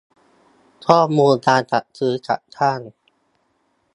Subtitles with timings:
[0.87, 2.79] ข้อมูลการจัดซื้อจัดจ้าง